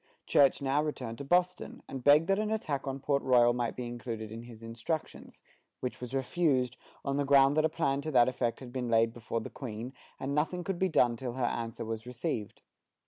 Church 0.25 0.63
now 0.63 0.81
returned 0.83 1.19
to 1.19 1.23
Boston, 1.23 1.83
and 1.87 2.03
begged 2.03 2.25
that 2.27 2.39
an 2.39 2.49
attack 2.49 2.87
on 2.87 2.99
Port 2.99 3.21
Royal 3.21 3.53
might 3.53 3.75
be 3.75 3.85
included 3.85 4.31
in 4.31 4.41
his 4.41 4.63
instructions, 4.63 5.43
which 5.79 6.01
was 6.01 6.15
refused, 6.15 6.75
on 7.05 7.17
the 7.17 7.23
ground 7.23 7.55
that 7.55 7.65
a 7.65 7.69
plan 7.69 8.01
to 8.01 8.09
that 8.09 8.27
effect 8.27 8.61
had 8.61 8.73
been 8.73 8.89
laid 8.89 9.13
before 9.13 9.41
the 9.41 9.51
Queen, 9.51 9.93
and 10.19 10.31
that 10.31 10.41
nothing 10.41 10.63
could 10.63 10.79
be 10.79 10.89
done 10.89 11.15
till 11.15 11.33
her 11.33 11.45
answer 11.45 11.85
was 11.85 12.07
received. 12.07 12.63